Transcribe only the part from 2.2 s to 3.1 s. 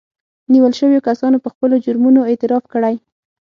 اعتراف کړی